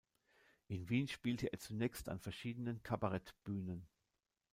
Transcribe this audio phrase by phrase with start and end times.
[0.67, 3.85] In Wien spielte er zunächst an verschiedenen Kabarettbühnen.